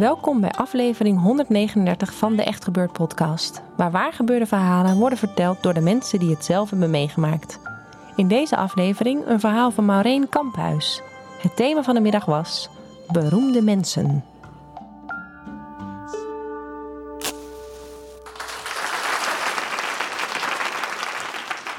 [0.00, 5.74] Welkom bij aflevering 139 van de Echt Gebeurd podcast, waar waargebeurde verhalen worden verteld door
[5.74, 7.58] de mensen die het zelf hebben meegemaakt.
[8.16, 11.02] In deze aflevering een verhaal van Maureen Kamphuis.
[11.40, 12.68] Het thema van de middag was
[13.12, 14.24] beroemde mensen.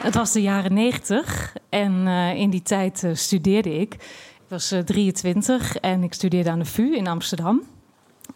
[0.02, 3.94] Het was de jaren 90 en uh, in die tijd uh, studeerde ik.
[3.94, 7.80] Ik was uh, 23 en ik studeerde aan de VU in Amsterdam.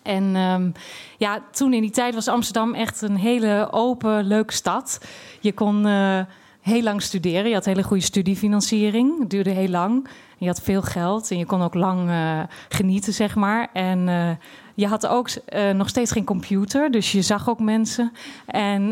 [0.05, 0.71] En um,
[1.17, 5.05] ja, toen in die tijd was Amsterdam echt een hele open, leuke stad.
[5.39, 6.19] Je kon uh,
[6.61, 7.47] heel lang studeren.
[7.47, 9.19] Je had hele goede studiefinanciering.
[9.19, 10.07] Het duurde heel lang.
[10.37, 12.39] Je had veel geld en je kon ook lang uh,
[12.69, 13.69] genieten, zeg maar.
[13.73, 14.29] En uh,
[14.73, 15.29] je had ook
[15.73, 18.11] nog steeds geen computer, dus je zag ook mensen.
[18.45, 18.83] En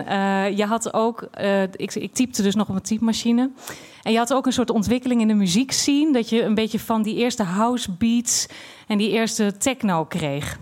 [0.55, 1.27] je had ook,
[1.75, 3.49] ik, ik typte dus nog op een typemachine.
[4.03, 6.79] En je had ook een soort ontwikkeling in de muziek zien, dat je een beetje
[6.79, 8.47] van die eerste house beats
[8.87, 10.57] en die eerste techno kreeg.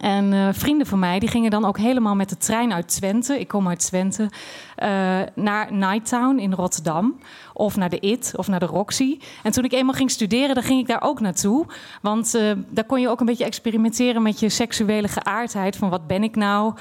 [0.00, 3.40] En uh, vrienden van mij die gingen dan ook helemaal met de trein uit Twente,
[3.40, 4.88] ik kom uit Twente, uh,
[5.34, 7.18] naar Nighttown in Rotterdam.
[7.52, 9.18] Of naar de IT of naar de Roxy.
[9.42, 11.66] En toen ik eenmaal ging studeren, dan ging ik daar ook naartoe.
[12.02, 15.76] Want uh, daar kon je ook een beetje experimenteren met je seksuele geaardheid.
[15.76, 16.74] Van wat ben ik nou?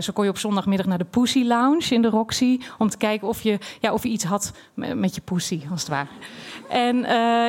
[0.00, 2.60] zo kon je op zondagmiddag naar de Pussy Lounge in de Roxy.
[2.78, 5.90] Om te kijken of je, ja, of je iets had met je pussy, als het
[5.90, 6.08] ware.
[6.68, 6.96] En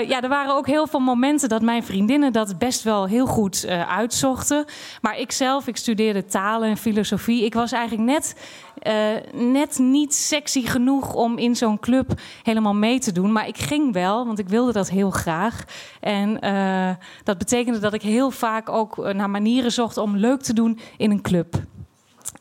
[0.07, 3.67] ja, er waren ook heel veel momenten dat mijn vriendinnen dat best wel heel goed
[3.87, 4.65] uitzochten.
[5.07, 7.45] Maar ik zelf, ik studeerde talen en filosofie.
[7.45, 8.35] Ik was eigenlijk net,
[8.83, 13.31] uh, net niet sexy genoeg om in zo'n club helemaal mee te doen.
[13.31, 15.63] Maar ik ging wel, want ik wilde dat heel graag.
[15.99, 16.89] En uh,
[17.23, 21.11] dat betekende dat ik heel vaak ook naar manieren zocht om leuk te doen in
[21.11, 21.55] een club.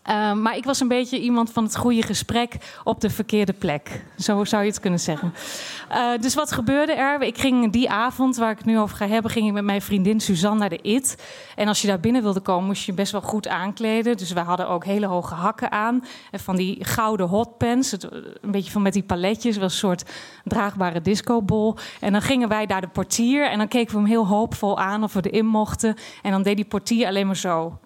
[0.08, 4.04] Uh, maar ik was een beetje iemand van het goede gesprek op de verkeerde plek.
[4.18, 5.34] Zo zou je het kunnen zeggen.
[5.90, 7.22] Uh, dus wat gebeurde er?
[7.22, 9.82] Ik ging die avond, waar ik het nu over ga hebben, ging ik met mijn
[9.82, 11.22] vriendin Suzanne naar de IT.
[11.56, 14.16] En als je daar binnen wilde komen, moest je je best wel goed aankleden.
[14.16, 16.04] Dus we hadden ook hele hoge hakken aan.
[16.30, 17.90] En van die gouden hotpants.
[17.90, 18.04] Het,
[18.40, 19.56] een beetje van met die paletjes.
[19.56, 20.04] was een soort
[20.44, 21.76] draagbare discobol.
[22.00, 23.50] En dan gingen wij daar de portier.
[23.50, 25.96] En dan keken we hem heel hoopvol aan of we erin mochten.
[26.22, 27.78] En dan deed die portier alleen maar zo.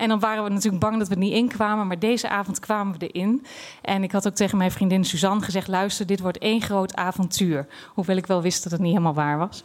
[0.00, 1.86] En dan waren we natuurlijk bang dat we er niet inkwamen.
[1.86, 3.46] Maar deze avond kwamen we erin.
[3.82, 7.66] En ik had ook tegen mijn vriendin Suzanne gezegd: luister, dit wordt één groot avontuur.
[7.94, 9.62] Hoewel ik wel wist dat het niet helemaal waar was.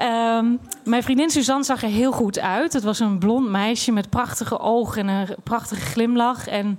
[0.00, 2.72] Um, mijn vriendin Suzanne zag er heel goed uit.
[2.72, 6.46] Het was een blond meisje met prachtige ogen en een prachtige glimlach.
[6.46, 6.78] En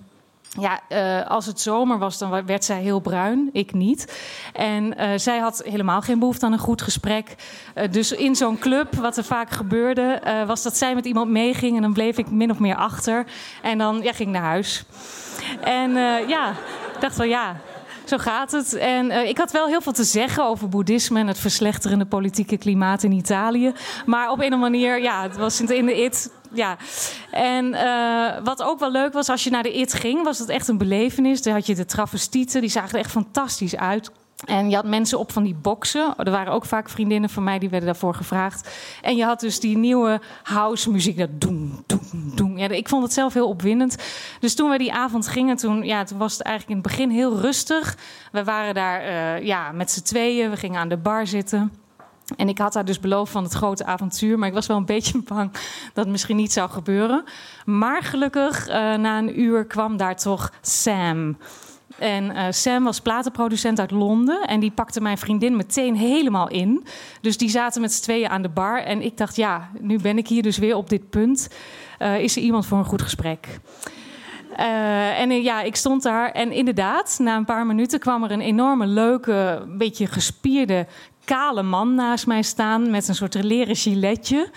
[0.60, 3.50] ja, uh, als het zomer was, dan werd zij heel bruin.
[3.52, 4.22] Ik niet.
[4.54, 7.36] En uh, zij had helemaal geen behoefte aan een goed gesprek.
[7.76, 11.76] Uh, dus in zo'n club, wat er vaak gebeurde, was dat zij met iemand meeging.
[11.76, 13.26] En dan bleef ik min of meer achter.
[13.62, 14.84] En dan ja, ging ik naar huis.
[15.62, 15.92] En
[16.28, 16.50] ja,
[16.94, 17.56] ik dacht wel ja.
[18.06, 18.74] Zo gaat het.
[18.74, 22.58] En uh, ik had wel heel veel te zeggen over boeddhisme en het verslechterende politieke
[22.58, 23.74] klimaat in Italië.
[24.06, 26.78] Maar op een of andere manier, ja, het was in de it ja.
[27.32, 30.50] En uh, wat ook wel leuk was, als je naar de IT ging, was het
[30.50, 31.42] echt een belevenis.
[31.42, 34.12] Daar had je de travestieten, die zagen er echt fantastisch uit.
[34.46, 36.14] En je had mensen op van die boksen.
[36.18, 38.70] Er waren ook vaak vriendinnen van mij die werden daarvoor gevraagd.
[39.02, 41.18] En je had dus die nieuwe house muziek.
[41.18, 42.58] Dat doen, doen, doen.
[42.58, 43.96] Ja, ik vond het zelf heel opwindend.
[44.40, 47.10] Dus toen we die avond gingen, toen, ja, toen was het eigenlijk in het begin
[47.10, 47.98] heel rustig.
[48.32, 50.50] We waren daar uh, ja, met z'n tweeën.
[50.50, 51.72] We gingen aan de bar zitten.
[52.38, 54.86] En ik had haar dus beloofd van het grote avontuur, maar ik was wel een
[54.86, 55.52] beetje bang
[55.94, 57.24] dat het misschien niet zou gebeuren.
[57.66, 61.38] Maar gelukkig, uh, na een uur kwam daar toch Sam.
[62.04, 66.86] En uh, Sam was platenproducent uit Londen en die pakte mijn vriendin meteen helemaal in.
[67.22, 70.18] Dus die zaten met z'n tweeën aan de bar en ik dacht, ja, nu ben
[70.18, 71.50] ik hier dus weer op dit punt.
[72.00, 73.60] Uh, is er iemand voor een goed gesprek?
[74.60, 78.42] Uh, en ja, ik stond daar en inderdaad, na een paar minuten kwam er een
[78.42, 80.88] enorme leuke, beetje gespierde
[81.26, 84.50] kale man naast mij staan met een soort leren giletje.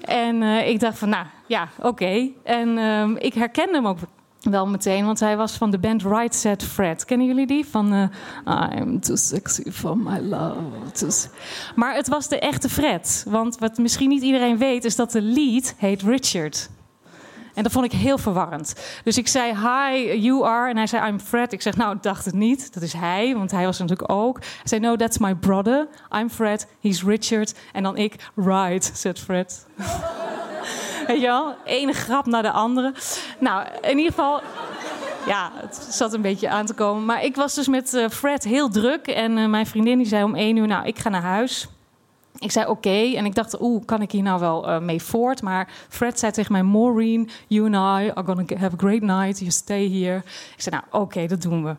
[0.00, 2.28] En ik dacht van, nou ja, oké.
[2.44, 3.98] En uh, ik herkende hem ook
[4.40, 7.04] Wel meteen, want hij was van de band Right Set Fred.
[7.04, 7.66] Kennen jullie die?
[7.66, 8.08] Van uh,
[8.78, 11.28] I'm too sexy for my love.
[11.74, 13.24] Maar het was de echte Fred.
[13.28, 16.70] Want wat misschien niet iedereen weet, is dat de lead heet Richard.
[17.54, 18.74] En dat vond ik heel verwarrend.
[19.04, 20.70] Dus ik zei, hi, you are.
[20.70, 21.52] En hij zei, I'm Fred.
[21.52, 22.74] Ik zeg, nou, ik dacht het niet.
[22.74, 24.38] Dat is hij, want hij was natuurlijk ook.
[24.38, 25.88] Hij zei, no, that's my brother.
[26.16, 27.54] I'm Fred, he's Richard.
[27.72, 29.66] En dan ik, right, said Fred.
[31.10, 31.54] Weet je wel?
[31.64, 32.94] Ene grap naar de andere.
[33.38, 34.40] Nou, in ieder geval...
[35.26, 37.04] Ja, het zat een beetje aan te komen.
[37.04, 39.06] Maar ik was dus met eh, Fred heel druk.
[39.06, 41.68] En eh, mijn vriendin die zei om één uur, nou, ik ga naar huis.
[42.38, 43.14] Ik zei oké.
[43.16, 45.42] En ik dacht, oeh, kan ik hier nou wel eh, mee voort?
[45.42, 49.38] Maar Fred zei tegen mij, Maureen, you and I are gonna have a great night.
[49.38, 50.16] You stay here.
[50.56, 51.76] Ik zei, nou, oké, dat doen we.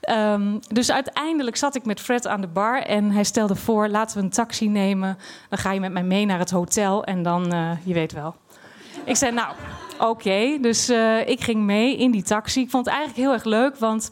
[0.00, 4.16] Ehm, dus uiteindelijk zat ik met Fred aan de bar en hij stelde voor: laten
[4.16, 5.18] we een taxi nemen.
[5.48, 7.44] Dan ga je met mij mee naar het hotel en dan,
[7.84, 8.34] je weet wel.
[9.06, 9.54] Ik zei: Nou,
[9.98, 10.58] oké.
[10.60, 12.60] Dus eh, ik ging mee in die taxi.
[12.60, 14.10] Ik vond het eigenlijk heel erg leuk, want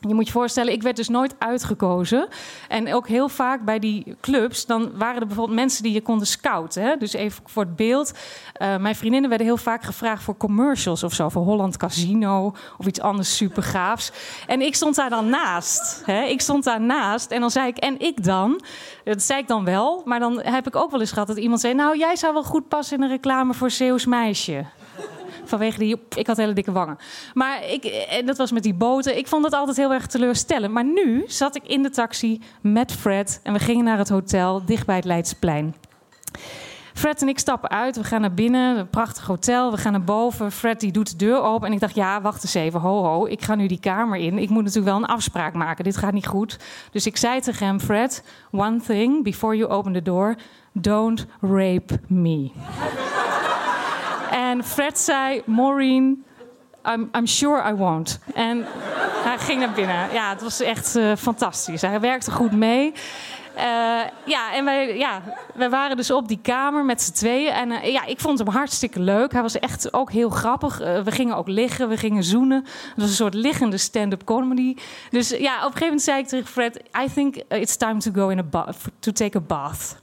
[0.00, 2.28] je moet je voorstellen, ik werd dus nooit uitgekozen.
[2.68, 6.26] En ook heel vaak bij die clubs, dan waren er bijvoorbeeld mensen die je konden
[6.26, 6.82] scouten.
[6.82, 6.96] Hè?
[6.96, 8.12] Dus even voor het beeld.
[8.52, 11.28] eh, mijn vriendinnen werden heel vaak gevraagd voor commercials of zo.
[11.28, 14.12] Voor Holland Casino of iets anders supergaafs.
[14.46, 16.02] En ik stond daar dan naast.
[16.04, 16.22] Hè?
[16.22, 18.60] Ik stond daar naast en dan zei ik, en ik dan?
[19.04, 21.60] Dat zei ik dan wel, maar dan heb ik ook wel eens gehad dat iemand
[21.60, 21.74] zei...
[21.74, 24.64] nou, jij zou wel goed passen in een reclame voor Zeeuws Meisje.
[25.48, 26.98] Vanwege die, ik had hele dikke wangen.
[27.34, 29.16] Maar ik, en dat was met die boten.
[29.16, 30.72] Ik vond het altijd heel erg teleurstellend.
[30.72, 34.64] Maar nu zat ik in de taxi met Fred en we gingen naar het hotel
[34.64, 35.74] dicht bij het Leidsplein.
[36.98, 40.04] Fred en ik stappen uit, we gaan naar binnen, een prachtig hotel, we gaan naar
[40.04, 40.52] boven.
[40.52, 43.26] Fred die doet de deur open en ik dacht, ja, wacht eens even, ho ho,
[43.26, 44.38] ik ga nu die kamer in.
[44.38, 46.58] Ik moet natuurlijk wel een afspraak maken, dit gaat niet goed.
[46.90, 50.34] Dus ik zei tegen hem, Fred, one thing, before you open the door,
[50.72, 52.50] don't rape me.
[54.50, 56.24] En Fred zei, Maureen,
[56.86, 58.18] I'm, I'm sure I won't.
[58.34, 58.64] En
[59.24, 60.12] hij ging naar binnen.
[60.12, 61.82] Ja, het was echt eh, fantastisch.
[61.82, 62.92] Hij werkte goed mee.
[63.54, 63.64] Eh,
[64.24, 65.22] ja, en wij, ja,
[65.54, 67.52] wij waren dus op die kamer met z'n tweeën.
[67.52, 69.32] En eh, ja, ik vond hem hartstikke leuk.
[69.32, 70.78] Hij was echt ook heel grappig.
[70.78, 72.64] We gingen ook liggen, we gingen zoenen.
[72.64, 74.76] Het was een soort liggende stand-up comedy.
[75.10, 76.82] Dus ja, op een gegeven moment zei ik tegen Fred...
[77.04, 79.96] I think it's time to go in a to take a bath.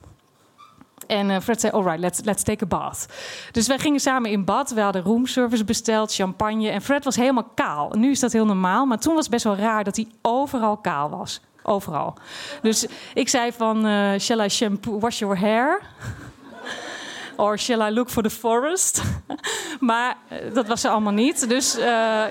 [1.07, 3.05] En eh, Fred zei, alright, let's, let's take a bath.
[3.51, 4.71] Dus wij gingen samen in bad.
[4.71, 6.69] We hadden roomservice besteld, champagne.
[6.69, 7.91] En Fred was helemaal kaal.
[7.97, 8.85] Nu is dat heel normaal.
[8.85, 11.41] Maar toen was het best wel raar dat hij overal kaal was.
[11.63, 12.13] Overal.
[12.61, 15.81] Dus ik zei van, eh, shall I shampoo, wash your hair?
[17.35, 19.01] Or shall I look for the forest?
[19.79, 21.49] maar eh, dat was ze allemaal niet.
[21.49, 21.85] Dus eh,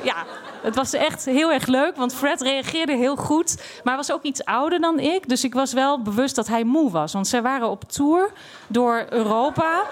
[0.04, 0.24] ja,
[0.62, 1.96] het was echt heel erg leuk.
[1.96, 3.56] Want Fred reageerde heel goed.
[3.56, 5.28] Maar hij was ook iets ouder dan ik.
[5.28, 7.12] Dus ik was wel bewust dat hij moe was.
[7.12, 8.30] Want zij waren op tour
[8.66, 9.82] door Europa.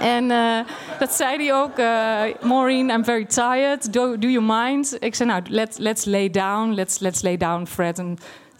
[0.00, 0.58] En eh,
[0.98, 1.76] dat zei hij ook.
[2.48, 3.92] Maureen, I'm very tired.
[3.92, 4.96] Do, you mind?
[5.00, 6.74] Ik zei, nou, let, let's lay down.
[6.74, 8.02] Let's, let's lay down, Fred.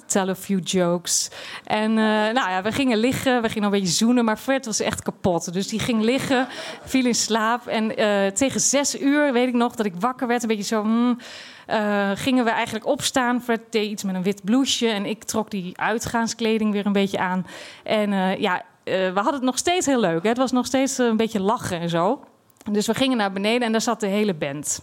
[0.08, 1.31] Tell a few jokes.
[1.64, 4.81] En eh, nou ja, we gingen liggen, we gingen een beetje zoenen, maar Fred was
[4.81, 5.52] echt kapot.
[5.52, 6.46] Dus die ging liggen,
[6.84, 7.66] viel in slaap.
[7.66, 10.82] En eh, tegen zes uur weet ik nog dat ik wakker werd, een beetje zo.
[10.82, 11.19] hmm,
[11.66, 13.43] eh, gingen we eigenlijk opstaan.
[13.43, 17.19] Fred deed iets met een wit blouseje en ik trok die uitgaanskleding weer een beetje
[17.19, 17.46] aan.
[17.84, 20.22] En ja, we hadden het nog steeds heel leuk.
[20.22, 20.28] Hè?
[20.28, 22.25] Het was nog steeds een beetje lachen en zo.
[22.70, 24.81] Dus we gingen naar beneden en daar zat de hele band.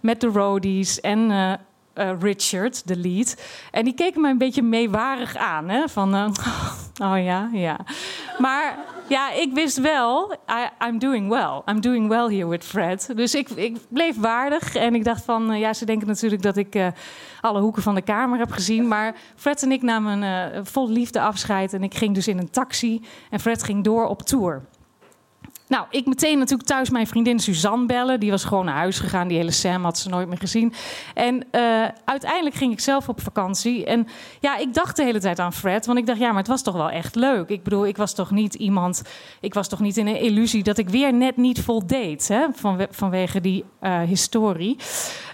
[0.00, 1.30] Met de roadies en
[1.94, 3.42] eh, Richard, de lead.
[3.70, 5.68] En die keken mij een beetje meewarig aan.
[5.68, 5.88] Hè?
[5.88, 6.28] Van, eh,
[7.10, 7.78] oh ja, ja.
[8.38, 10.34] Maar ja, ik wist wel,
[10.86, 11.62] I'm doing well.
[11.74, 13.16] I'm doing well here with Fred.
[13.16, 14.74] Dus ik, ik bleef waardig.
[14.74, 16.74] En ik dacht van, eh, ja, ze denken natuurlijk dat ik
[17.42, 18.88] alle hoeken van de kamer heb gezien.
[18.88, 21.72] Maar Fred en ik namen eh, vol liefde afscheid.
[21.72, 23.04] En ik ging dus in een taxi.
[23.30, 24.62] En Fred ging door op tour.
[25.72, 28.20] Nou, ik meteen natuurlijk thuis mijn vriendin Suzanne bellen.
[28.20, 29.28] Die was gewoon naar huis gegaan.
[29.28, 30.72] Die hele Sam had ze nooit meer gezien.
[31.14, 31.62] En eh,
[32.04, 33.84] uiteindelijk ging ik zelf op vakantie.
[33.84, 34.06] En
[34.40, 35.86] ja, ik dacht de hele tijd aan Fred.
[35.86, 37.48] Want ik dacht, ja, maar het was toch wel echt leuk.
[37.48, 39.02] Ik bedoel, ik was toch niet iemand...
[39.40, 42.28] Ik was toch niet in een illusie dat ik weer net niet voldeed.
[42.28, 44.76] Hè, van, vanwege die eh, historie.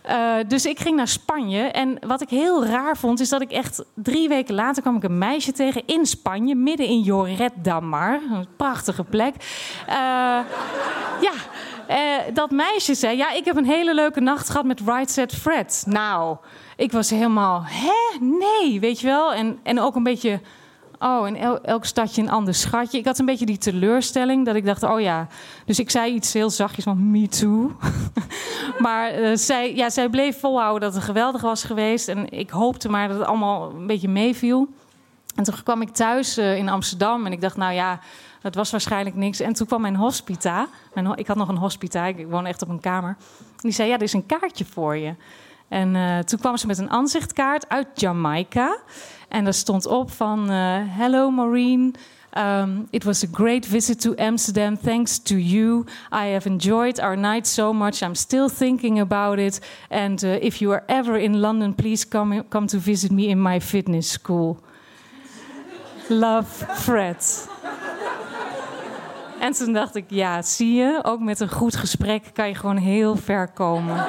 [0.08, 1.62] Uh, dus ik ging naar Spanje.
[1.62, 5.02] En wat ik heel raar vond, is dat ik echt drie weken later kwam ik
[5.02, 8.20] een meisje tegen in Spanje, midden in Lloret de Mar.
[8.32, 9.34] Een prachtige plek.
[11.20, 11.32] Ja,
[11.90, 15.34] uh, dat meisje zei: Ja, ik heb een hele leuke nacht gehad met Right Set
[15.34, 15.84] Fred.
[15.86, 16.36] Nou,
[16.76, 18.18] ik was helemaal, hè?
[18.20, 19.32] Nee, weet je wel?
[19.32, 20.40] En, en ook een beetje.
[21.00, 22.98] Oh, in el elk stadje een ander schatje.
[22.98, 25.26] Ik had een beetje die teleurstelling dat ik dacht, oh ja.
[25.64, 27.76] Dus ik zei iets heel zachtjes van me too.
[28.78, 32.08] maar uh, zij, ja, zij bleef volhouden dat het geweldig was geweest.
[32.08, 34.68] En ik hoopte maar dat het allemaal een beetje meeviel.
[35.34, 38.00] En toen kwam ik thuis in Amsterdam en ik dacht, nou ja,
[38.48, 39.40] Het was waarschijnlijk niks.
[39.40, 40.68] En toen kwam mijn hospita.
[41.14, 43.16] Ik had nog een hospita, ik woon echt op een kamer.
[43.56, 45.14] Die zei, ja, er is een kaartje voor je.
[45.68, 48.78] En eh, toen kwam ze met een aanzichtkaart uit Jamaica.
[49.28, 50.50] En daar stond op van...
[50.50, 51.94] eh, Hello Maureen,
[52.36, 54.76] Um, it was a great visit to Amsterdam.
[54.76, 58.02] Thanks to you, I have enjoyed our night so much.
[58.02, 59.60] I'm still thinking about it.
[59.90, 63.40] And uh, if you are ever in London, please come come to visit me in
[63.40, 64.58] my fitness school.
[66.08, 67.16] Love, Fred.
[69.40, 72.76] En toen dacht ik, ja, zie je, ook met een goed gesprek kan je gewoon
[72.76, 74.06] heel ver komen.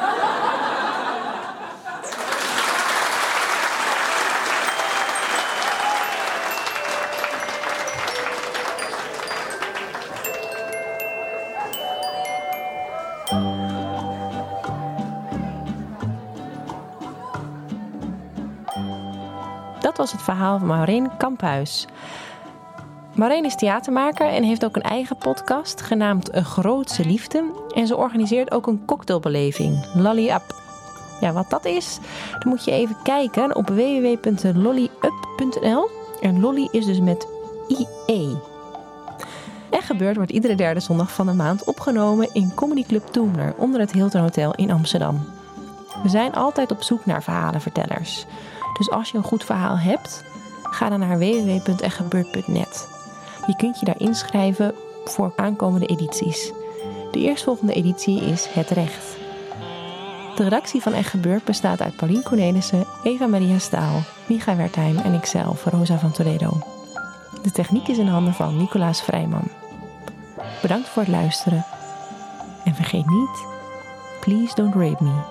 [19.80, 21.88] Dat was het verhaal van Maureen Kamphuis.
[23.20, 27.44] Maureen is theatermaker en heeft ook een eigen podcast genaamd Een Grootse Liefde.
[27.76, 30.56] En ze organiseert ook een cocktailbeleving, Lolly Up.
[31.22, 32.00] Ja, wat dat is,
[32.32, 35.90] dan moet je even kijken op www.lollyup.nl.
[36.22, 37.28] En Lolly is dus met
[37.68, 38.38] IE.
[39.70, 43.80] En gebeurd wordt iedere derde zondag van de maand opgenomen in Comedy Club Toemler onder
[43.80, 45.26] het Hilton Hotel in Amsterdam.
[46.04, 48.26] We zijn altijd op zoek naar verhalenvertellers.
[48.78, 50.24] Dus als je een goed verhaal hebt,
[50.64, 52.99] ga dan naar www.echtgebeurd.net.
[53.50, 54.76] Je kunt je daar inschrijven
[55.06, 56.52] voor aankomende edities.
[57.12, 59.18] De eerstvolgende editie is Het Recht.
[60.36, 65.14] De redactie van Echt Gebeurd bestaat uit Paulien Cornelissen, Eva Maria Staal, Micha Wertheim en
[65.14, 66.62] ikzelf, Rosa van Toledo.
[67.42, 69.48] De techniek is in handen van Nicolaas Vrijman.
[70.62, 71.66] Bedankt voor het luisteren.
[72.66, 73.46] En vergeet niet,
[74.22, 75.22] please don't rape me.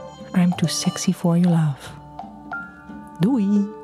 [0.43, 1.91] I'm too sexy for your love.
[3.19, 3.78] Doei!